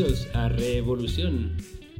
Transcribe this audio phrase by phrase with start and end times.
[0.00, 1.58] Bienvenidos a Revolución,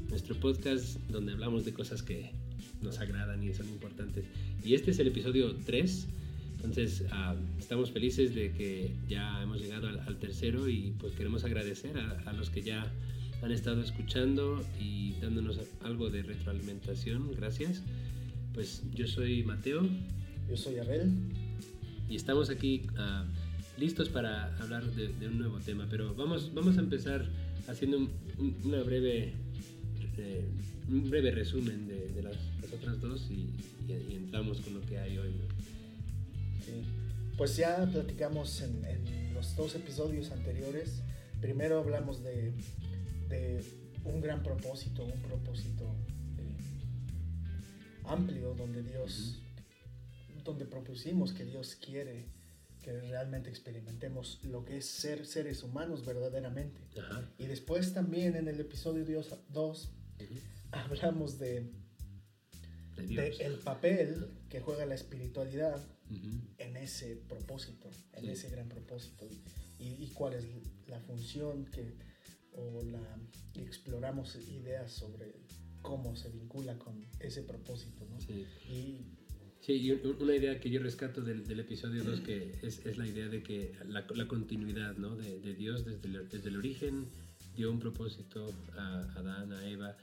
[0.08, 2.32] nuestro podcast donde hablamos de cosas que
[2.80, 4.24] nos agradan y son importantes.
[4.64, 6.08] Y este es el episodio 3,
[6.54, 11.98] entonces ah, estamos felices de que ya hemos llegado al, tercero y pues queremos agradecer
[11.98, 12.90] a, los que ya
[13.42, 17.30] han estado escuchando y dándonos algo de retroalimentación.
[17.36, 17.82] Gracias.
[18.54, 19.86] Pues yo soy Mateo.
[20.48, 21.12] Yo soy Abel.
[22.08, 23.26] Y estamos aquí ah,
[23.76, 27.28] listos para hablar de, un nuevo tema, pero vamos, vamos a empezar
[27.68, 29.32] haciendo un, una breve,
[30.16, 30.44] eh,
[30.88, 32.36] un breve resumen de, las,
[32.72, 33.50] otras dos y,
[33.88, 35.34] entramos con lo que hay hoy.
[37.36, 41.02] Pues ya platicamos en, los dos episodios anteriores.
[41.40, 42.52] Primero hablamos de,
[43.28, 43.64] de
[44.04, 45.84] un gran propósito, un propósito
[46.38, 46.56] eh,
[48.04, 49.40] amplio donde Dios,
[50.44, 52.39] donde propusimos que Dios quiere
[52.82, 56.80] que realmente experimentemos lo que es ser seres humanos verdaderamente.
[57.38, 59.04] Y después también en el episodio
[59.48, 59.90] 2
[60.72, 61.70] hablamos de,
[62.96, 65.80] el papel que juega la espiritualidad
[66.58, 69.28] en ese propósito, en ese gran propósito.
[69.78, 70.44] Y, cuál es
[70.88, 71.94] la función que,
[72.52, 73.00] o la,
[73.54, 75.34] exploramos ideas sobre
[75.80, 78.04] cómo se vincula con ese propósito.
[78.10, 78.18] ¿no?
[78.68, 79.06] Y
[79.60, 83.06] Sí, y una idea que yo rescato del, del episodio 2 que es, es, la
[83.06, 85.16] idea de que la, la continuidad ¿no?
[85.16, 87.06] de, de, Dios desde el, desde el origen
[87.54, 89.96] dio un propósito a Adán, a Eva,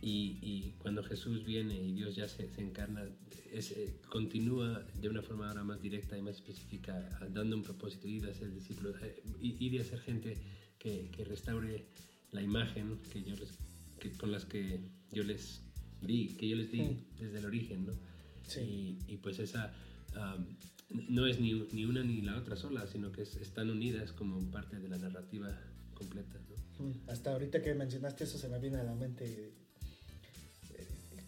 [0.00, 3.04] y, y cuando Jesús viene y Dios ya se, se encarna,
[3.52, 8.26] eh, continúa de una forma ahora más directa y más específica, dando un propósito, ir
[8.26, 10.36] a ser discípulos, eh, ir a ser gente
[10.78, 11.86] que, que restaure
[12.32, 13.58] la imagen que yo les,
[13.98, 14.80] que, con las que
[15.12, 15.62] yo les
[16.00, 17.92] di, que yo les di desde el origen, ¿no?
[18.56, 19.72] Y, pues esa
[20.90, 24.78] no es ni, ni, una ni la otra sola, sino que están unidas como parte
[24.78, 25.58] de la narrativa
[25.94, 26.38] completa.
[27.08, 29.52] Hasta ahorita que mencionaste eso se me viene a la mente
[30.74, 30.84] eh,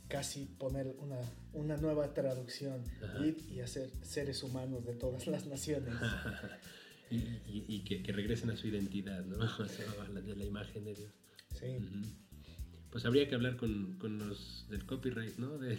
[0.09, 1.19] casi poner una,
[1.53, 2.83] una nueva traducción
[3.21, 5.95] y, hacer seres humanos de todas las naciones.
[7.11, 9.39] y, y que, que, regresen a su identidad, ¿no?
[10.21, 11.11] de la imagen de Dios.
[11.59, 11.79] Sí
[12.97, 15.59] pues habría que hablar con, con los del copyright, ¿no?
[15.59, 15.79] Del,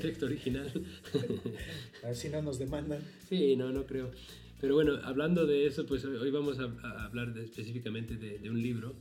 [0.00, 0.72] texto original.
[2.02, 3.02] A ver si no nos demandan.
[3.28, 4.10] Sí, no, no creo.
[4.58, 8.94] Pero bueno, hablando de eso, pues hoy vamos a, hablar específicamente de, un libro.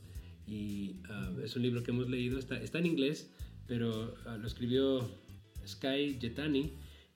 [0.45, 3.29] Y ah, es un libro que hemos leído, está, está en inglés,
[3.67, 5.09] pero ah, lo escribió
[5.65, 6.73] Sky Jetani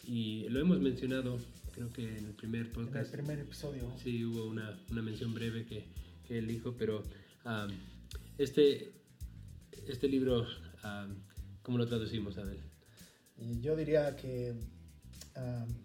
[0.08, 1.38] y lo hemos mencionado,
[1.74, 3.14] creo que en el primer podcast.
[3.14, 3.92] En el primer episodio.
[4.02, 5.84] Sí, hubo una, una mención breve que,
[6.26, 7.04] que él dijo, pero
[7.44, 7.68] ah,
[8.38, 8.99] este,
[9.88, 10.46] este libro,
[11.62, 12.60] ¿cómo lo traducimos, Abel?
[13.62, 14.54] Yo diría que,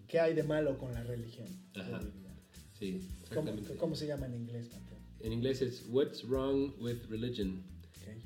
[0.07, 1.47] ¿qué hay de malo con la religión?
[1.75, 2.01] Ajá.
[2.77, 4.69] Sí, ¿Cómo, ¿Cómo, se llama en inglés,
[5.21, 7.63] En inglés es What's Wrong with Religion.
[8.01, 8.21] Okay.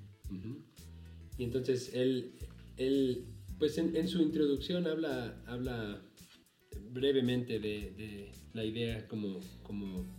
[1.38, 2.34] Y entonces él,
[2.78, 3.28] él
[3.60, 6.02] pues en, su introducción habla, habla
[6.92, 10.19] brevemente de, de la idea como, como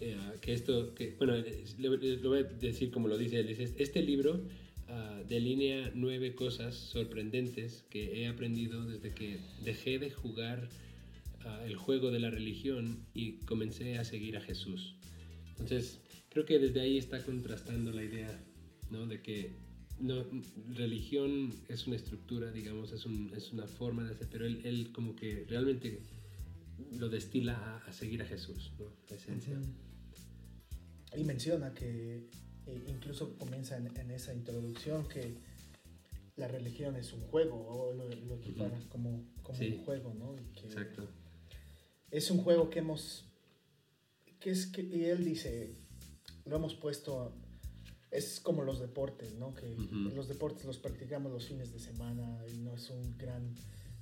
[0.00, 1.34] eh, que esto, que, bueno,
[1.78, 4.34] lo voy a decir como lo dice él, este libro
[4.88, 10.68] uh, delinea nueve cosas sorprendentes que he aprendido desde que dejé de jugar
[11.44, 14.94] uh, el juego de la religión y comencé a seguir a Jesús.
[15.50, 16.00] Entonces,
[16.30, 18.42] creo que desde ahí está contrastando la idea,
[18.90, 19.06] ¿no?
[19.06, 19.52] De que
[19.98, 20.24] no,
[20.74, 24.92] religión es una estructura, digamos, es, un, es una forma de hacer, pero él, él
[24.92, 26.00] como que realmente
[26.98, 28.86] lo destila a, seguir a Jesús, ¿no?
[29.08, 29.60] la esencia.
[31.16, 32.28] Y menciona que
[32.66, 35.34] eh, incluso comienza en, esa introducción que
[36.36, 40.36] la religión es un juego, o lo, equipara como, como un juego, ¿no?
[40.64, 41.08] Exacto.
[42.10, 43.24] Es un juego que hemos,
[44.38, 45.74] que es que, y él dice,
[46.46, 47.32] lo hemos puesto,
[48.10, 49.54] es como los deportes, ¿no?
[49.54, 49.76] Que
[50.14, 53.54] los deportes los practicamos los fines de semana y no es un gran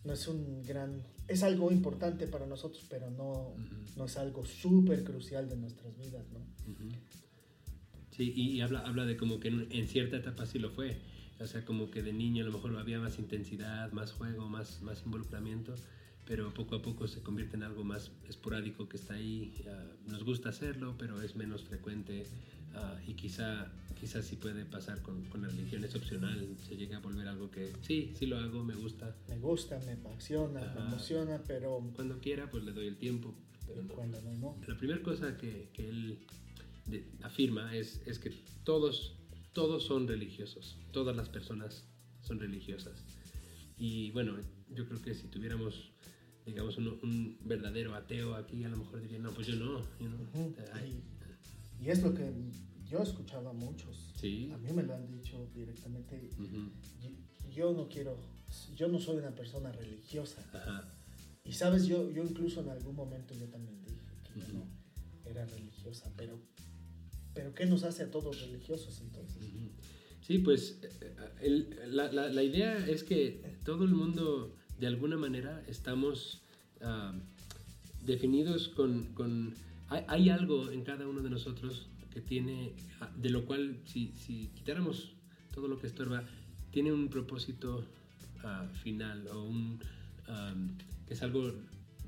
[0.09, 3.55] no es un gran, es algo importante para nosotros, pero no,
[3.95, 6.41] no es algo súper crucial de nuestras vidas, ¿no?
[8.11, 10.97] Sí, y, habla, habla de como que en, cierta etapa sí lo fue,
[11.39, 14.81] o sea, como que de niño a lo mejor había más intensidad, más juego, más,
[14.81, 15.75] más involucramiento,
[16.25, 19.63] pero poco a poco se convierte en algo más esporádico que está ahí,
[20.07, 22.25] nos gusta hacerlo, pero es menos frecuente
[22.75, 26.99] Ah, y quizá, quizá sí puede pasar con, con, la religión, es opcional, se llega
[26.99, 29.17] a volver algo que sí, sí lo hago, me gusta.
[29.29, 31.83] Me gusta, me apasiona, me emociona, pero...
[31.95, 33.35] Cuando quiera, pues le doy el tiempo.
[33.67, 36.19] Pero Cuando no, La primera cosa que, que él
[37.23, 38.31] afirma es, es que
[38.65, 39.17] todos,
[39.53, 41.85] todos son religiosos, todas las personas
[42.23, 43.05] son religiosas.
[43.77, 44.37] Y bueno,
[44.71, 45.93] yo creo que si tuviéramos
[46.49, 49.81] digamos, un, un, verdadero ateo aquí, a lo mejor diría, no, pues yo no.
[50.01, 50.55] You know?
[51.81, 52.31] Y es lo que
[52.89, 54.13] yo he escuchado a muchos.
[54.17, 54.51] Sí.
[54.53, 56.31] A mí me lo han dicho directamente.
[57.51, 58.17] yo, no quiero,
[58.75, 60.43] yo no soy una persona religiosa.
[60.53, 60.95] Ajá.
[61.45, 64.67] Y sabes, yo, yo incluso en algún momento yo también dije que yo no
[65.25, 66.39] era religiosa, pero,
[67.35, 69.43] pero ¿qué nos hace a todos religiosos entonces?
[70.21, 70.79] Sí, pues
[71.41, 76.43] el, la, la, la, idea es que todo el mundo, de alguna manera, estamos
[76.83, 77.19] uh,
[78.05, 79.15] definidos con...
[79.15, 79.55] con
[79.89, 84.13] hay, algo en cada uno de nosotros que tiene, ah, de lo cual si,
[84.55, 85.13] quitáramos
[85.55, 86.25] todo lo que estorba,
[86.71, 87.85] tiene un propósito
[88.45, 89.81] uh, final o un,
[91.07, 91.53] que es algo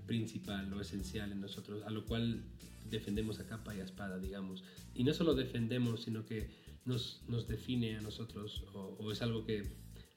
[0.07, 2.43] principal o esencial en nosotros, a lo cual
[2.91, 4.63] defendemos a capa y a espada, digamos.
[4.95, 6.51] Y no solo defendemos, sino que
[6.85, 9.65] nos, nos define a nosotros o, es algo que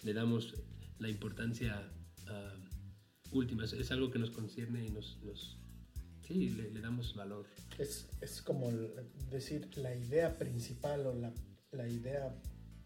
[0.04, 0.54] le damos
[1.00, 1.90] la importancia
[2.28, 5.18] uh, última, es, algo que nos concierne y nos
[6.28, 7.46] sí, le, le, damos valor.
[7.78, 8.72] Es, es, como
[9.30, 11.34] decir la idea principal o la,
[11.72, 12.36] la idea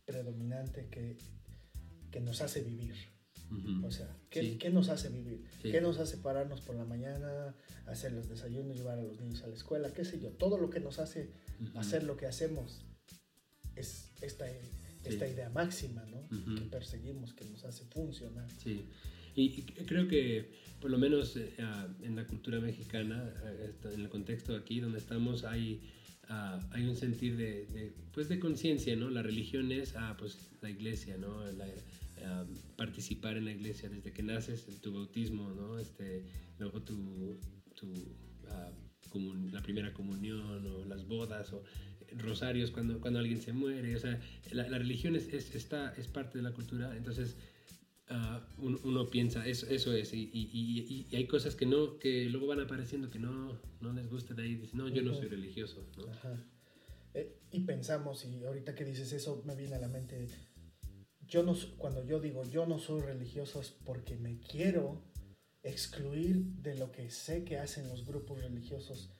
[0.05, 1.17] predominante que,
[2.11, 2.95] que, nos hace vivir.
[3.83, 5.45] O sea, ¿qué, ¿qué, nos hace vivir?
[5.61, 7.55] ¿Qué nos hace pararnos por la mañana,
[7.85, 9.93] hacer los desayunos, llevar a los niños a la escuela?
[9.93, 10.31] ¿Qué sé yo?
[10.31, 11.31] Todo lo que nos hace
[11.75, 12.81] hacer lo que hacemos
[13.75, 14.45] es esta,
[15.05, 16.27] esta idea máxima ¿no?
[16.55, 18.49] que perseguimos, que nos hace funcionar.
[18.51, 18.89] Sí,
[19.37, 20.49] y, creo que
[20.81, 24.97] por lo menos eh, ah, en la cultura mexicana, eh, en el contexto aquí donde
[24.97, 25.81] estamos, hay,
[26.29, 29.11] uh, hay un sentir de, de pues de conciencia, ¿no?
[29.11, 31.45] La religión es ah, pues, la iglesia, ¿no?
[31.51, 31.67] La,
[32.75, 35.77] participar en la iglesia desde que naces, tu bautismo, ¿no?
[35.77, 36.25] Este,
[36.57, 37.39] luego tu,
[37.75, 37.93] tu
[39.51, 41.63] la primera comunión o las bodas o
[42.17, 43.95] rosarios cuando, cuando alguien se muere.
[43.95, 44.19] O sea,
[44.51, 47.37] la, religión es, es, está, es parte de la cultura, entonces
[48.09, 52.47] uh, uno, piensa, eso, eso es, y, y, y, hay cosas que, no, que luego
[52.47, 55.85] van apareciendo que no, no les gusta de ahí, dicen, no, yo no soy religioso.
[57.13, 60.27] Eh, y pensamos, y ahorita que dices eso, me viene a la mente,
[61.27, 65.03] yo no, cuando yo digo yo no soy religioso es porque me quiero
[65.63, 69.11] excluir de lo que sé que hacen los grupos religiosos,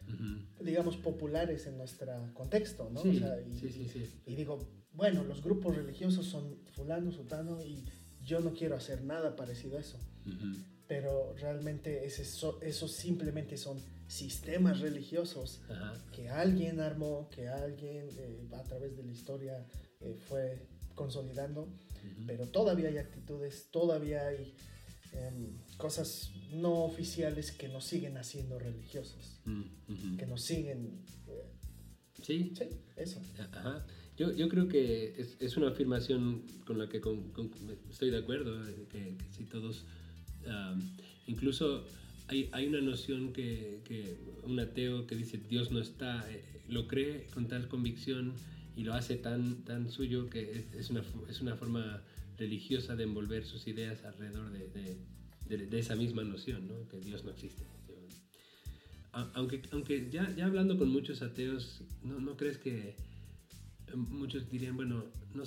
[0.62, 3.02] digamos, populares en nuestro contexto, ¿no?
[3.02, 3.22] Sí,
[3.54, 4.60] sí, sí, sí, Y digo,
[4.94, 7.84] bueno, los grupos religiosos son fulano, sultano, y
[8.28, 9.98] yo no quiero hacer nada parecido a eso.
[10.88, 15.62] Pero realmente eso, eso simplemente son sistemas religiosos
[16.14, 19.66] que alguien armó, que alguien eh, a través de la historia
[20.02, 20.60] eh, fue
[20.94, 21.68] consolidando,
[22.26, 24.56] pero todavía hay actitudes, todavía hay
[25.14, 31.04] Em, cosas no oficiales que nos siguen haciendo religiosos, mm, que nos siguen...
[31.28, 31.54] Eh,
[32.24, 32.54] sí.
[32.56, 33.22] Sí, eso.
[33.40, 33.86] Ajá.
[34.18, 37.00] Yo, yo creo que es, es, una afirmación con la que
[37.90, 38.60] estoy de acuerdo,
[38.90, 39.86] que, si todos,
[41.28, 41.86] incluso
[42.28, 46.88] hay, hay, una noción que, que, un ateo que dice Dios no está, eh, lo
[46.88, 48.34] cree con tal convicción
[48.76, 52.02] y lo hace tan, tan suyo que es, es, una, es una forma
[52.38, 54.98] religiosa de envolver sus ideas alrededor de,
[55.48, 56.88] de, de, esa misma noción, ¿no?
[56.90, 57.64] que Dios no existe.
[59.34, 62.96] Aunque, aunque ya, ya hablando con muchos ateos, ¿no, ¿no crees que
[63.96, 65.44] muchos dirían, bueno, no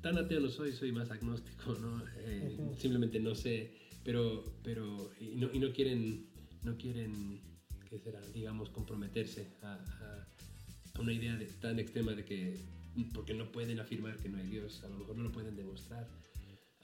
[0.00, 2.02] tan ateo no soy, soy más agnóstico, ¿no?
[2.18, 3.72] Eh, simplemente no sé,
[4.04, 6.26] pero, pero y no, y no quieren,
[6.62, 7.40] no quieren,
[7.88, 8.20] ¿qué será?
[8.32, 12.56] Digamos, comprometerse a, a, una idea de, tan extrema de que
[13.14, 16.08] porque no pueden afirmar que no hay Dios, a lo mejor no lo pueden demostrar.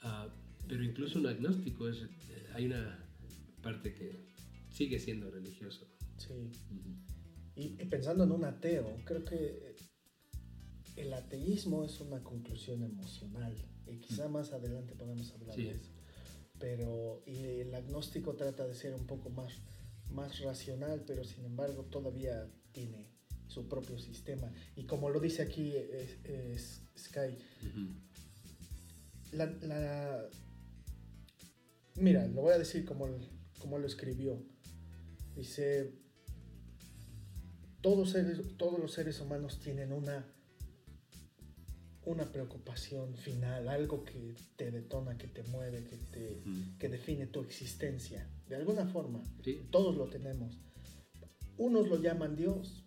[0.03, 0.29] Uh,
[0.67, 3.05] pero incluso un agnóstico, es, eh, hay una
[3.61, 4.29] parte que
[4.69, 5.85] sigue siendo religioso.
[6.17, 6.31] Sí.
[6.31, 7.81] Uh -huh.
[7.81, 9.75] y, pensando en un ateo, creo que
[10.95, 13.55] el ateísmo es una conclusión emocional.
[13.87, 15.63] Y quizá más adelante podemos hablar sí.
[15.63, 15.91] de eso.
[16.59, 19.53] Pero y el agnóstico trata de ser un poco más,
[20.09, 23.09] más racional, pero sin embargo todavía tiene
[23.47, 24.51] su propio sistema.
[24.75, 27.93] Y como lo dice aquí es, es Sky, uh -huh.
[29.33, 30.29] la, la,
[31.95, 33.07] mira, lo voy a decir como,
[33.59, 34.41] como lo escribió.
[35.35, 35.93] Dice,
[37.81, 40.25] todos, seres, todos los seres humanos tienen una,
[42.05, 46.77] una preocupación final, algo que te detona, que te mueve, que, te, uh -huh.
[46.77, 48.29] que define tu existencia.
[48.47, 49.67] De alguna forma, sí.
[49.71, 50.59] todos lo tenemos.
[51.57, 52.85] Unos lo llaman Dios,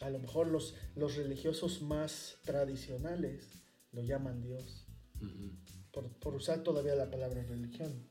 [0.00, 3.48] a lo mejor los, los religiosos más tradicionales
[3.92, 4.86] lo llaman Dios,
[5.20, 5.90] uh -huh.
[5.92, 8.08] por, por, usar todavía la palabra religión.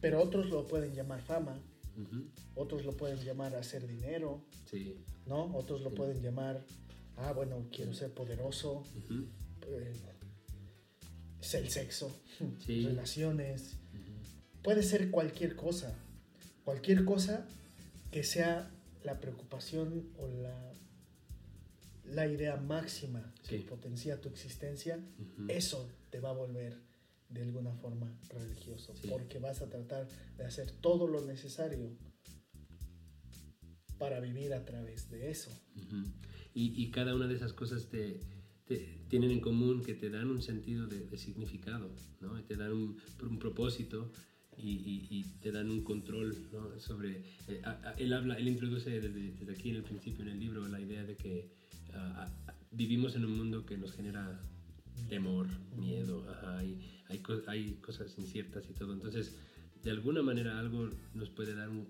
[0.00, 1.60] Pero otros lo pueden llamar fama,
[1.96, 2.30] uh -huh.
[2.54, 5.04] otros lo pueden llamar hacer dinero, sí.
[5.26, 5.54] ¿no?
[5.56, 6.64] Otros lo pueden llamar,
[7.16, 9.26] ah, bueno, quiero ser poderoso, uh -huh.
[9.66, 9.92] eh,
[11.40, 12.14] es el sexo,
[12.64, 12.84] sí.
[12.84, 13.76] relaciones,
[14.62, 15.98] puede ser cualquier cosa,
[16.64, 17.46] cualquier cosa
[18.10, 18.70] que sea
[19.04, 20.70] la preocupación o la
[22.14, 24.98] la idea máxima que potencia tu existencia,
[25.48, 26.76] eso te va a volver
[27.28, 31.96] de alguna forma religioso, porque vas a tratar de hacer todo lo necesario
[33.98, 35.50] para vivir a través de eso.
[36.54, 38.20] Y, cada una de esas cosas te,
[39.08, 41.90] tienen en común que te dan un sentido de, significado,
[42.20, 42.42] ¿no?
[42.44, 44.12] te dan un, un propósito
[44.56, 46.36] y, te dan un control
[46.78, 47.22] sobre...
[47.48, 47.62] Eh,
[47.98, 51.04] él, habla, él introduce desde, desde, aquí en el principio en el libro la idea
[51.04, 51.50] de que
[52.70, 54.40] vivimos en un mundo que nos genera
[55.08, 56.24] temor, miedo,
[56.56, 58.92] hay, hay, hay, cosas inciertas y todo.
[58.92, 59.34] Entonces,
[59.82, 61.86] de alguna manera algo nos puede dar un,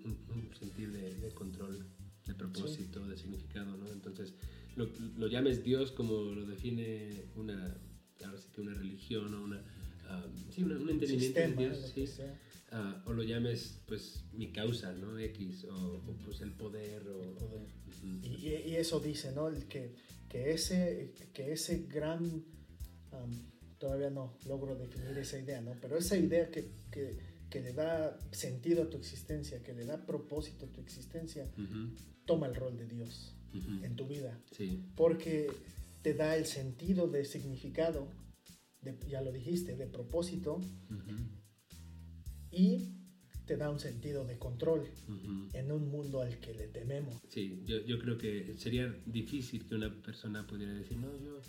[0.59, 1.87] sentir de, control,
[2.27, 3.91] de propósito, de significado, ¿no?
[3.91, 4.35] Entonces,
[4.77, 7.77] lo, lo, llames Dios como lo define una,
[8.25, 9.62] ahora sí que una religión o una,
[10.50, 12.07] sí, un entendimiento de Dios, sí.
[12.73, 15.19] Ah, o lo llames pues mi causa, ¿no?
[15.19, 17.03] X, o, pues el poder.
[17.09, 17.67] O, poder.
[18.23, 19.49] y, y, eso dice, ¿no?
[19.49, 19.97] El que,
[20.29, 22.45] que, ese, que ese gran,
[23.79, 25.75] todavía no logro definir esa idea, ¿no?
[25.81, 27.19] Pero esa idea que, que,
[27.50, 31.50] que, le da sentido a tu existencia, que le da propósito a tu existencia,
[32.25, 33.37] toma el rol de Dios
[33.83, 34.38] en tu vida.
[34.52, 34.85] Sí.
[34.97, 35.50] Porque
[36.02, 38.09] te da el sentido de significado,
[38.83, 40.61] de, ya lo dijiste, de propósito
[42.50, 42.97] y
[43.47, 44.88] te da un sentido de control
[45.52, 47.16] en un mundo al que le tememos.
[47.28, 51.40] Sí, yo, yo, creo que sería difícil que una persona pudiera decir, no, yo,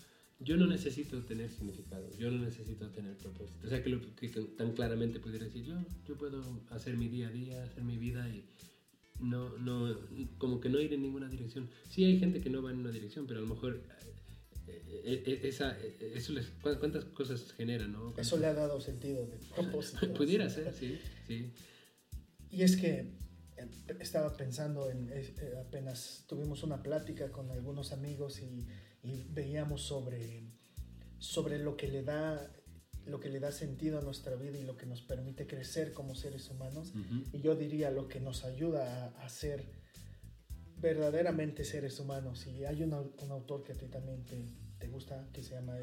[0.43, 3.65] yo no necesito tener significado, yo no necesito tener propósito.
[3.65, 5.75] O sea, que, lo, que, tan claramente pudiera decir, yo,
[6.07, 8.45] yo puedo hacer mi día a día, hacer mi vida y
[9.19, 9.95] no, no,
[10.37, 11.69] como que no ir en ninguna dirección.
[11.89, 13.81] Sí hay gente que no va en una dirección, pero a lo mejor
[14.67, 18.13] eh, eh, esa, eh, eso les, ¿cuántas cosas genera, no?
[18.17, 20.11] Eso le ha dado sentido de propósito.
[20.13, 21.51] Pudiera ser, sí, sí.
[22.49, 23.11] Y es que
[23.99, 25.11] estaba pensando en,
[25.59, 28.67] apenas tuvimos una plática con algunos amigos y,
[29.03, 30.43] veíamos sobre,
[31.17, 32.51] sobre lo que le da
[33.07, 36.13] lo que le da sentido a nuestra vida y lo que nos permite crecer como
[36.13, 36.93] seres humanos.
[37.33, 39.65] Y yo diría lo que nos ayuda a, a ser
[40.77, 42.45] verdaderamente seres humanos.
[42.45, 44.45] Y hay un, un autor que a ti también te,
[44.77, 45.77] te gusta, que se llama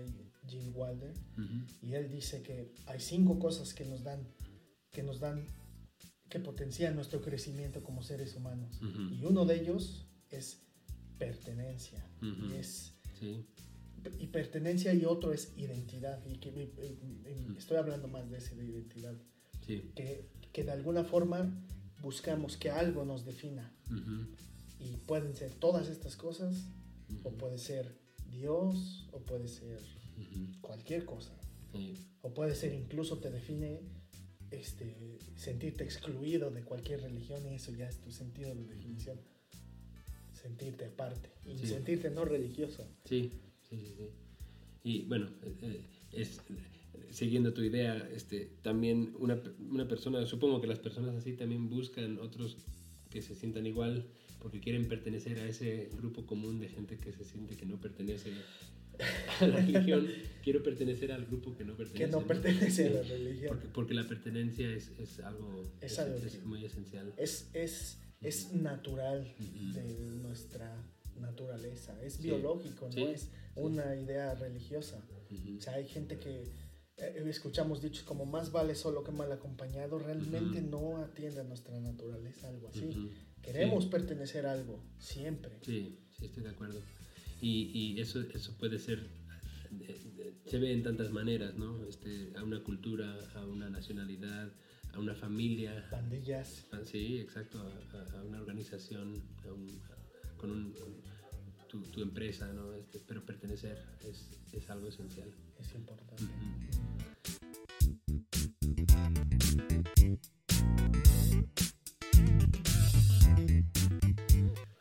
[0.47, 1.15] Jim Wilder,
[1.83, 4.27] y él dice que hay cinco cosas que nos dan,
[4.91, 5.47] que nos dan,
[6.29, 8.81] que potencian nuestro crecimiento como seres humanos.
[9.13, 10.63] Y uno de ellos es
[11.19, 12.05] pertenencia.
[12.23, 12.98] Y es
[14.19, 16.25] y pertenencia y otro es identidad.
[16.27, 16.73] Y que
[17.57, 19.15] estoy hablando más de ese de identidad.
[19.67, 21.53] Que, que, de alguna forma
[22.01, 23.75] buscamos que algo nos defina.
[24.81, 26.69] Y pueden ser todas estas cosas,
[27.25, 27.99] o puede ser
[28.31, 29.83] Dios, o puede ser
[30.61, 31.33] cualquier cosa.
[32.23, 33.81] O puede ser incluso te define
[34.51, 39.21] este, sentirte excluido de cualquier religión y eso ya es tu sentido de definición.
[40.41, 42.87] Sentirte aparte y sentirte no religioso.
[43.05, 43.33] Sí,
[43.69, 44.11] sí, sí.
[44.85, 45.81] Y bueno, eh, eh,
[46.13, 46.41] es,
[47.11, 52.19] siguiendo tu idea, este, también una, una persona, supongo que las personas así también buscan
[52.19, 52.57] otros
[53.11, 54.07] que se sientan igual
[54.41, 58.33] porque quieren pertenecer a ese grupo común de gente que se siente que no pertenece
[59.41, 60.07] a la religión.
[60.43, 62.05] Quiero pertenecer al grupo que no pertenece.
[62.05, 63.61] Que no, pertenece a la religión.
[63.73, 67.13] Porque, la pertenencia es, es algo, es, muy esencial.
[67.17, 70.85] Es, es, es natural de nuestra
[71.21, 75.03] naturaleza, es biológico, no es una idea religiosa.
[75.57, 76.45] O sea, hay gente que
[76.97, 81.79] eh, escuchamos dichos como más vale solo que mal acompañado, realmente no atiende a nuestra
[81.81, 83.11] naturaleza, algo así.
[83.43, 85.59] Queremos pertenecer a algo, siempre.
[85.63, 86.81] Sí, sí, estoy de acuerdo.
[87.41, 89.07] Y, y eso, eso puede ser,
[90.45, 91.85] se ve en tantas maneras, ¿no?
[91.85, 94.53] Este, a una cultura, a una nacionalidad,
[94.99, 95.87] a una familia.
[95.91, 96.67] Pandillas.
[96.73, 99.23] Ah, sí, exacto, a, una organización,
[100.37, 100.75] con, un,
[101.69, 102.73] tu, tu, empresa, ¿no?
[102.75, 105.31] Este, pero pertenecer es, es, algo esencial.
[105.59, 106.25] Es importante.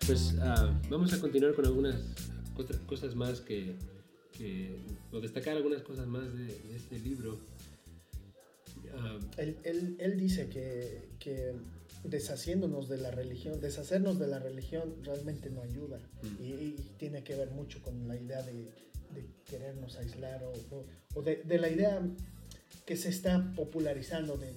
[0.06, 1.96] Pues ah, vamos a continuar con algunas
[2.56, 3.76] otras cosas más que,
[5.12, 7.40] o destacar algunas cosas más de, este libro.
[8.96, 11.54] Ah, él, dice que, que,
[12.04, 16.44] deshaciéndonos de la religión, deshacernos de la religión realmente no ayuda mm.
[16.44, 18.68] y, tiene que ver mucho con la idea de,
[19.46, 20.54] querernos aislar o,
[21.16, 22.02] o de, de, la idea
[22.88, 24.54] que se está popularizando de,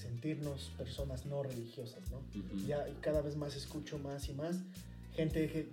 [0.00, 2.20] sentirnos personas no religiosas, ¿no?
[2.66, 4.56] Ya cada vez más escucho más y más
[5.14, 5.68] gente que,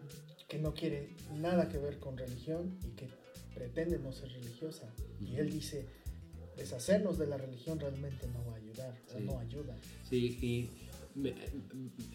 [0.47, 3.07] que, no quiere nada que ver con religión y que
[3.53, 4.91] pretende no ser religiosa.
[5.19, 5.85] Y él dice,
[6.61, 9.75] deshacernos de la religión realmente no va a ayudar, o no ayuda.
[10.09, 10.69] Sí, y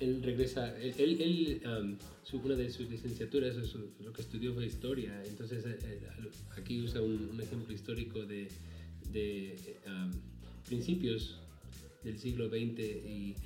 [0.01, 1.61] él regresa, él, él
[2.33, 3.57] una de sus licenciaturas,
[4.01, 6.01] lo que estudió fue historia, entonces eh, eh,
[6.57, 8.49] aquí usa un, ejemplo histórico de,
[9.13, 9.57] de
[10.67, 11.39] principios
[12.03, 13.37] del siglo XX y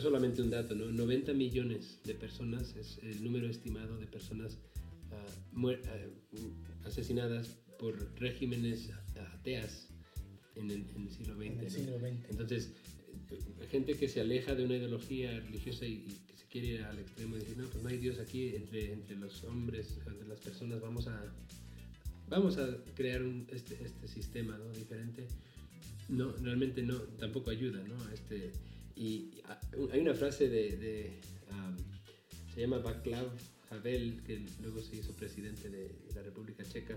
[0.00, 0.86] solamente un dato, ¿no?
[0.86, 4.58] 90 millones de personas es el número estimado de personas
[6.84, 8.90] asesinadas por regímenes
[9.34, 9.88] ateas
[10.54, 12.30] en el, siglo XX.
[12.30, 12.72] Entonces,
[13.30, 16.98] eh, gente que se aleja de una ideología religiosa y, que se quiere ir al
[16.98, 20.40] extremo y decir, no, pues no hay Dios aquí entre, entre los hombres, entre las
[20.40, 21.34] personas, vamos a,
[22.28, 24.70] vamos a crear un, este, este sistema ¿no?
[24.72, 25.26] diferente.
[26.08, 27.96] No, realmente no, tampoco ayuda, ¿no?
[28.12, 28.52] Este,
[28.94, 29.30] y
[29.92, 31.20] hay una frase de, de
[32.56, 33.28] se llama Václav
[33.68, 36.96] Havel, que luego se hizo presidente de la República Checa,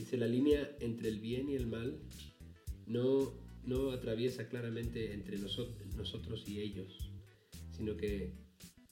[0.00, 1.98] dice la línea entre el bien y el mal
[2.86, 3.32] no,
[3.64, 7.10] no atraviesa claramente entre nosotros, nosotros y ellos,
[7.76, 8.32] sino que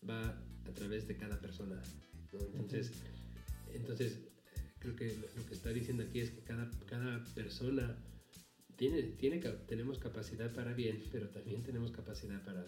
[0.09, 0.29] va
[0.67, 1.81] a través de cada persona.
[2.55, 2.93] Entonces,
[3.73, 4.19] entonces,
[4.79, 7.97] creo que lo que está diciendo aquí es que cada, cada persona
[8.77, 12.67] tiene, tiene, tenemos capacidad para bien, pero también tenemos capacidad para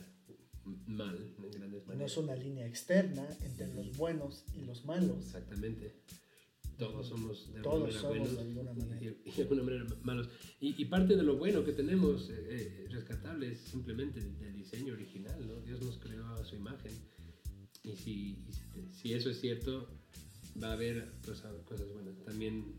[0.87, 1.99] mal en grandes maneras.
[1.99, 5.27] No es una línea externa entre los buenos y los malos.
[5.27, 5.95] Exactamente.
[6.81, 8.33] Todos somos de alguna manera buenos
[9.01, 10.29] Y, de alguna manera malos.
[10.61, 15.47] Y, parte de lo bueno que tenemos eh, eh, rescatable es simplemente el, diseño original,
[15.47, 15.61] ¿no?
[15.61, 16.93] Dios nos creó a su imagen.
[17.83, 18.45] Y si,
[18.93, 19.89] si, eso es cierto,
[20.63, 22.17] va a haber cosas, cosas buenas.
[22.25, 22.77] También,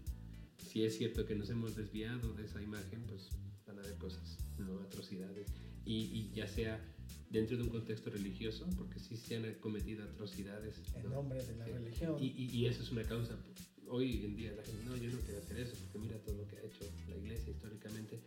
[0.58, 3.30] si es cierto que nos hemos desviado de esa imagen, pues
[3.66, 4.80] van a haber cosas, ¿no?
[4.80, 5.48] atrocidades.
[5.86, 6.80] Y, y ya sea
[7.32, 10.82] dentro de un contexto religioso, porque sí se han cometido atrocidades.
[10.96, 12.16] En nombre de la religión.
[12.20, 13.38] Y, y, y, eso es una causa.
[13.92, 16.48] Hoy en día la gente, no, yo no quiero hacer eso, porque mira todo lo
[16.48, 18.20] que ha hecho la iglesia históricamente.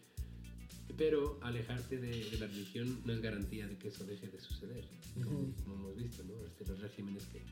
[0.96, 5.54] Pero alejarte de, la religión no es garantía de que eso deje de suceder, como,
[5.74, 6.44] hemos visto, ¿no?
[6.44, 7.42] Este, los regímenes que...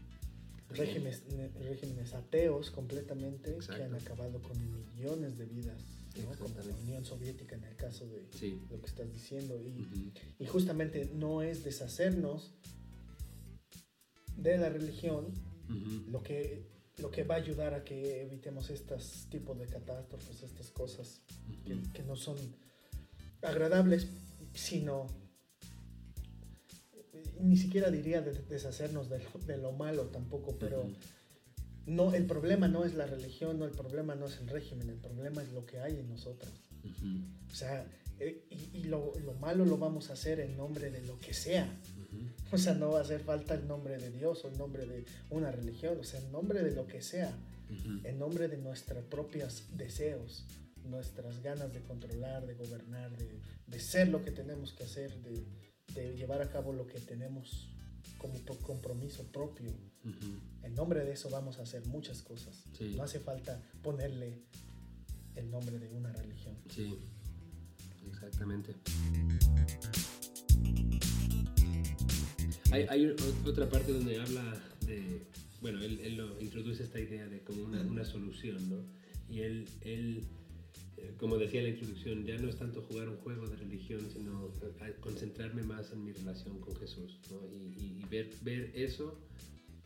[0.68, 1.22] Regímenes,
[1.59, 4.57] regímenes ateos completamente que han acabado con
[4.94, 5.83] millones de vidas
[6.38, 8.22] como la Unión Soviética en el caso de
[8.70, 9.59] lo que estás diciendo.
[10.38, 12.53] Y, justamente no es deshacernos
[14.37, 15.27] de la religión
[16.09, 16.62] lo, que,
[17.03, 21.21] lo que va a ayudar a que evitemos estos tipos de catástrofes, estas cosas
[21.93, 22.37] que, no son
[23.43, 24.07] agradables,
[24.55, 25.07] sino
[27.41, 30.88] ni siquiera diría deshacernos de lo, de lo, malo tampoco, pero
[31.87, 34.99] no, el problema no es la religión, no, el problema no es el régimen, el
[34.99, 36.53] problema es lo que hay en nosotros.
[37.51, 37.85] O sea,
[38.21, 41.69] eh, y, lo, malo lo vamos a hacer en nombre de lo que sea.
[42.57, 45.07] O sea, no va a hacer falta el nombre de Dios o el nombre de
[45.31, 47.35] una religión, o sea, en nombre de lo que sea,
[48.05, 50.45] en nombre de nuestros propios deseos,
[50.85, 55.47] nuestras ganas de controlar, de gobernar, de, ser lo que tenemos que hacer, de,
[55.95, 57.71] de llevar a cabo lo que tenemos
[58.19, 59.73] como compromiso propio.
[60.62, 62.67] En nombre de eso vamos a hacer muchas cosas.
[62.97, 64.43] No hace falta ponerle
[65.35, 66.57] el nombre de una religión.
[66.69, 66.99] Sí,
[68.11, 68.75] exactamente.
[72.72, 73.14] Hay,
[73.46, 75.26] otra parte donde habla de,
[75.61, 78.78] bueno, él, él, lo introduce esta idea de como una, una solución, ¿no?
[79.28, 80.24] Y él, él
[81.02, 84.00] eh, como decía en la introducción, ya no es tanto jugar un juego de religión,
[84.12, 87.40] sino eh, concentrarme más en mi relación con Jesús ¿no?
[87.54, 89.18] y, ver, ver eso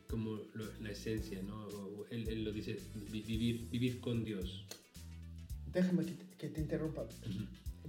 [0.09, 0.41] como
[0.81, 1.67] la esencia, ¿no?
[2.11, 2.79] Él, él, lo dice,
[3.11, 4.65] vivir, vivir con Dios.
[5.73, 6.05] Déjame
[6.39, 7.09] que te, interrumpa.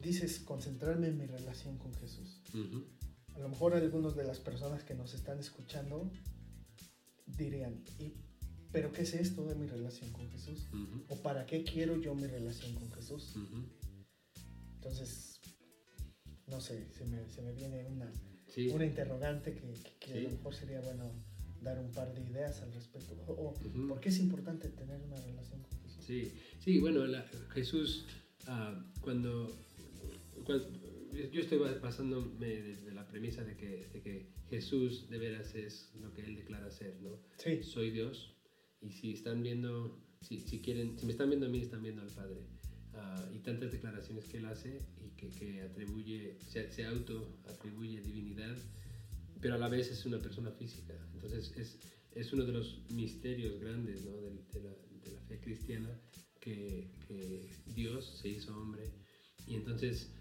[0.01, 2.41] Dices concentrarme en mi relación con Jesús.
[3.38, 6.12] A lo mejor algunos de las personas que nos están escuchando
[7.26, 8.13] dirían, ¿y
[8.71, 10.67] pero ¿qué es esto de mi relación con Jesús?
[11.08, 13.36] ¿O para qué quiero yo mi relación con Jesús?
[14.76, 15.39] Entonces,
[16.47, 18.12] no sé, se me, se me viene una,
[18.73, 21.12] una interrogante que, que, a lo mejor sería bueno
[21.62, 23.15] dar un par de ideas al respecto.
[23.28, 23.54] O,
[23.88, 26.04] ¿Por qué es importante tener una relación con Jesús?
[26.06, 27.02] Sí, sí bueno,
[27.54, 28.06] Jesús,
[28.47, 29.50] uh, cuando,
[31.32, 36.13] yo estoy basándome desde la premisa de que, de que, Jesús de veras es lo
[36.13, 37.19] que Él declara ser, ¿no?
[37.38, 37.62] Sí.
[37.63, 38.34] Soy Dios,
[38.82, 42.01] y si están viendo, si, si, quieren, si me están viendo a mí, están viendo
[42.01, 42.45] al Padre.
[42.93, 48.58] Ah, y tantas declaraciones que él hace y que, que atribuye, se, se auto-atribuye divinidad,
[49.41, 50.93] pero a la vez es una persona física.
[51.13, 51.77] Entonces es,
[52.15, 54.15] es uno de los misterios grandes ¿no?
[54.17, 54.69] de, de, la,
[55.03, 55.89] de, la, fe cristiana
[56.39, 58.91] que, que, Dios se hizo hombre.
[59.45, 60.12] Y entonces,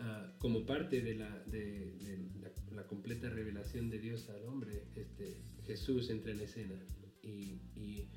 [0.00, 5.42] uh, como parte de, la, de, la, la, completa revelación de Dios al hombre, este,
[5.66, 6.80] Jesús entra en escena
[7.22, 8.08] y, y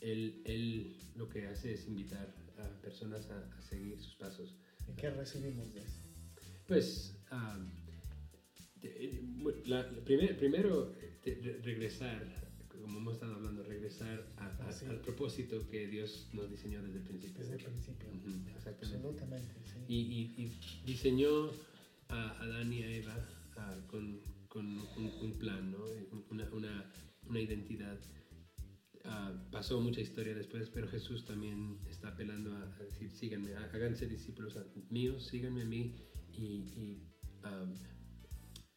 [0.00, 4.56] él, él, lo que hace es invitar a personas a, a seguir sus pasos.
[4.88, 6.02] ¿Y qué recibimos de eso?
[6.66, 7.18] Pues
[9.66, 10.94] la, primero,
[11.62, 12.26] regresar,
[12.68, 17.38] como hemos estado hablando, regresar al propósito que Dios nos diseñó desde el principio.
[17.38, 18.08] Desde el principio.
[18.66, 19.84] Absolutamente, sí.
[19.88, 20.52] Y,
[20.84, 21.50] diseñó
[22.08, 23.28] a Adán y a Eva
[23.86, 25.84] con, con un, plan, ¿no?
[26.30, 26.92] una, una,
[27.26, 27.98] una identidad.
[29.04, 34.58] Ah, pasó mucha historia después, pero Jesús también está apelando a, decir, síganme, háganse discípulos
[34.90, 35.94] míos, síganme a mí
[36.32, 36.98] y,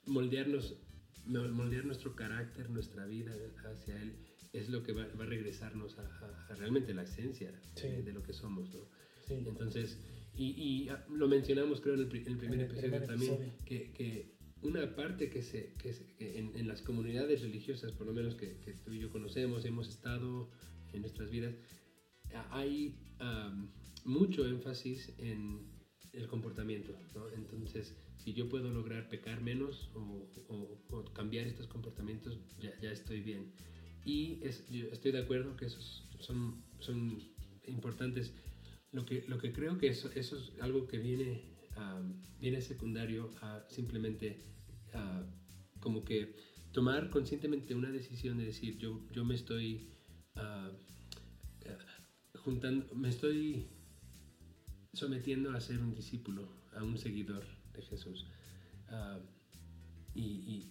[0.06, 0.78] moldearnos,
[1.26, 3.34] moldear nuestro carácter, nuestra vida
[3.66, 4.16] hacia Él,
[4.54, 8.70] es lo que va, a regresarnos a, realmente la esencia de, lo que somos.
[8.74, 8.88] ¿no?
[9.30, 10.00] Entonces,
[10.36, 15.42] y, ah, lo mencionamos creo en el, primer episodio también, Que, que, una parte que,
[15.42, 18.48] se, que, en, las comunidades religiosas, por lo menos que,
[18.84, 20.50] tú y yo conocemos, hemos estado
[20.94, 21.56] en nuestras vidas,
[22.52, 22.96] hay
[24.06, 25.72] mucho énfasis en
[26.14, 26.94] el comportamiento.
[27.16, 27.30] ¿no?
[27.30, 33.52] Entonces, si yo puedo lograr pecar menos o, cambiar estos comportamientos, ya, ya estoy bien.
[34.06, 37.22] Y estoy de acuerdo que esos son, son
[37.68, 38.34] importantes.
[38.92, 41.44] Lo que, lo que creo que eso, es algo que viene,
[42.40, 44.40] viene secundario a simplemente
[45.80, 46.36] como que
[46.72, 49.90] tomar conscientemente una decisión de decir, yo, yo me estoy
[52.44, 53.68] juntando, me estoy
[54.94, 58.28] sometiendo a ser un discípulo, a un seguidor de Jesús.
[60.14, 60.68] y,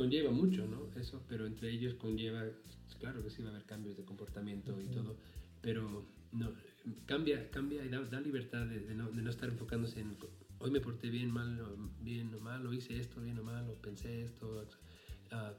[0.00, 0.88] conlleva mucho, ¿no?
[0.98, 2.42] Eso, pero entre ellos conlleva,
[2.98, 5.14] claro que sí va a haber cambios de comportamiento y todo,
[5.60, 6.52] pero no,
[7.04, 10.16] cambia, cambia y da, da libertad de, no, de, no, estar enfocándose en
[10.58, 11.60] hoy me porté bien, mal,
[12.00, 14.66] bien o mal, o hice esto, bien o mal, o pensé esto.
[15.32, 15.52] Ah,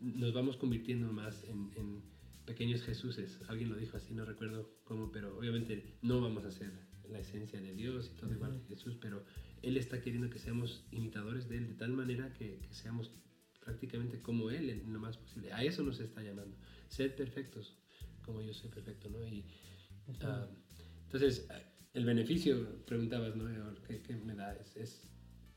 [0.00, 2.02] nos vamos convirtiendo más en, en,
[2.46, 3.40] pequeños Jesuses.
[3.48, 6.72] Alguien lo dijo así, no recuerdo cómo, pero obviamente no vamos a ser
[7.08, 9.24] la esencia de Dios y todo igual que Jesús, pero
[9.62, 13.12] Él está queriendo que seamos imitadores de Él de tal manera que, que seamos
[13.66, 15.52] prácticamente como Él en lo más posible.
[15.52, 16.56] A eso nos está llamando.
[16.88, 17.76] Ser perfectos
[18.24, 19.26] como yo soy perfecto, ¿no?
[19.26, 19.44] Y,
[20.08, 20.46] uh,
[21.04, 21.48] entonces,
[21.92, 23.44] el beneficio, preguntabas, ¿no?
[23.82, 24.54] ¿Qué, me da?
[24.76, 25.10] Es,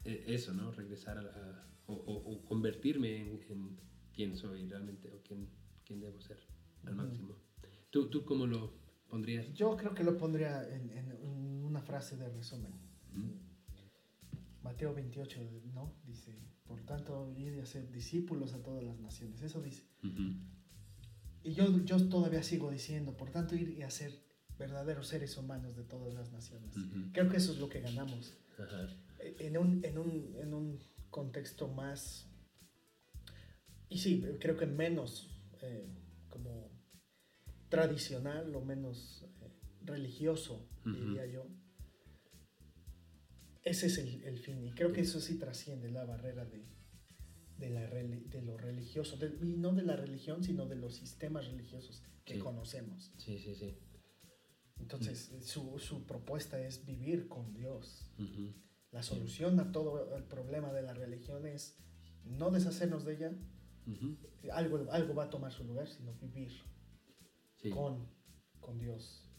[0.04, 0.72] e, eso, ¿no?
[0.72, 3.78] Regresar a, o, convertirme en,
[4.14, 5.48] quién soy realmente o quién,
[5.86, 6.40] quién debo ser
[6.86, 7.36] al máximo.
[7.92, 8.74] ¿Tú, ¿Tú cómo lo
[9.08, 9.54] pondrías?
[9.54, 12.74] Yo creo que lo pondría en, en una frase de resumen.
[14.64, 15.40] Mateo 28,
[15.74, 15.94] ¿no?
[16.06, 16.36] Dice,
[16.70, 19.42] por tanto, ir a ser discípulos a todas las naciones.
[19.42, 19.84] Eso dice.
[21.44, 24.14] Y yo, yo todavía sigo diciendo, por tanto, ir y hacer
[24.60, 26.76] verdaderos seres humanos de todas las naciones.
[27.12, 28.38] Creo que eso es lo que ganamos.
[29.40, 30.80] En, un, en, un, en, un,
[31.10, 32.30] contexto más,
[33.90, 35.28] y sí, creo que menos
[35.64, 35.90] eh,
[36.30, 36.70] como
[37.70, 39.50] tradicional o menos eh,
[39.82, 41.48] religioso, diría yo.
[43.64, 46.66] Ese es el, el, fin y creo que eso sí trasciende la barrera de,
[47.58, 52.04] de, la, de lo religioso, y no de la religión, sino de los sistemas religiosos
[52.24, 53.14] que conocemos.
[53.18, 53.78] Sí, sí, sí.
[54.78, 58.12] Entonces, su, su, propuesta es vivir con Dios.
[58.92, 61.78] La solución a todo el problema de la religión es
[62.24, 63.32] no deshacernos de ella,
[64.54, 66.52] algo, algo va a tomar su lugar, sino vivir
[67.72, 68.08] con,
[68.60, 69.30] con Dios.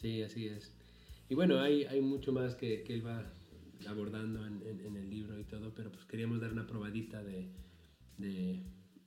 [0.00, 0.74] Sí, así es.
[1.28, 3.32] Y bueno, hay, hay mucho más que, que él va
[3.86, 7.48] abordando en, el libro y todo, pero pues queríamos dar una probadita de,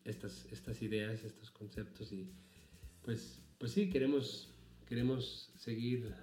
[0.06, 2.30] estas, ideas, estos conceptos y
[3.04, 4.54] pues, pues sí, queremos
[4.86, 6.14] queremos seguir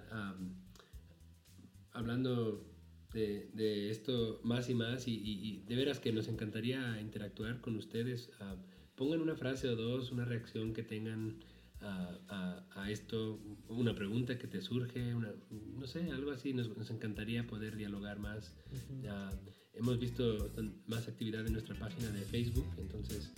[1.91, 2.65] hablando
[3.13, 8.31] de, esto más y más y, de veras que nos encantaría interactuar con ustedes.
[8.95, 11.43] pongan una frase o dos, una reacción que tengan
[11.81, 13.39] a, esto,
[13.69, 15.31] una pregunta que te surge, una,
[15.77, 16.53] no sé, algo así.
[16.53, 18.53] Nos, encantaría poder dialogar más.
[19.73, 20.51] hemos visto
[20.87, 23.31] más actividad en nuestra página de Facebook, entonces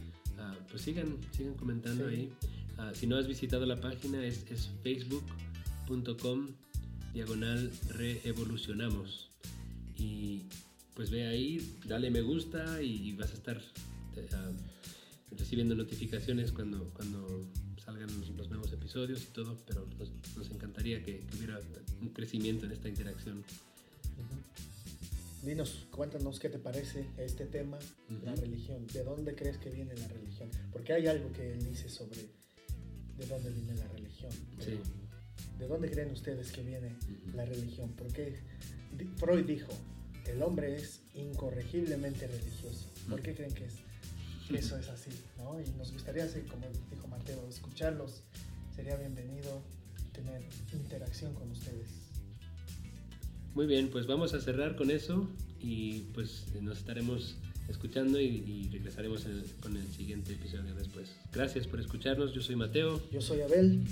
[0.69, 2.31] pues sigan, sigan comentando ahí.
[2.77, 4.43] Ah, si no has visitado la página es,
[4.81, 6.47] facebook.com
[7.13, 9.29] diagonal reevolucionamos.
[9.95, 10.41] Y
[10.95, 13.61] pues ve ahí, dale me gusta y vas a estar
[14.33, 14.51] ah,
[15.37, 17.45] recibiendo notificaciones cuando, cuando
[17.83, 19.85] salgan los, nuevos episodios y todo, pero
[20.35, 21.59] nos, encantaría que, hubiera
[22.01, 23.43] un crecimiento en esta interacción.
[25.43, 27.77] Dinos, cuéntanos qué te parece este tema,
[28.23, 28.87] la religión.
[28.87, 30.49] ¿De dónde crees que viene la religión?
[30.71, 32.21] Porque hay algo que él dice sobre
[33.17, 34.31] de dónde viene la religión.
[35.59, 36.95] ¿De dónde creen ustedes que viene
[37.35, 37.93] la religión?
[37.97, 38.37] Porque
[39.17, 39.73] Freud dijo,
[40.27, 42.89] el hombre es incorregiblemente religioso.
[43.09, 43.73] ¿Por qué creen que, es,
[44.51, 45.11] eso es así?
[45.37, 45.59] ¿no?
[45.59, 48.23] Y nos gustaría, así, como dijo Mateo, escucharlos.
[48.75, 49.61] Sería bienvenido
[50.13, 50.41] tener
[50.73, 51.89] interacción con ustedes.
[53.53, 55.27] Muy bien, pues vamos a cerrar con eso
[55.59, 57.35] y pues nos estaremos
[57.69, 59.25] escuchando y, regresaremos
[59.61, 61.15] con el siguiente episodio después.
[61.31, 62.33] Gracias por escucharnos.
[62.33, 63.01] Yo soy Mateo.
[63.11, 63.83] Yo soy Abel.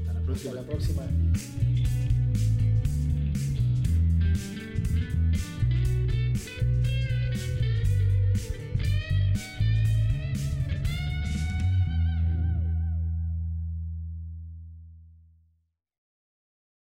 [0.00, 0.50] hasta la próxima.
[0.52, 2.01] Hasta la próxima.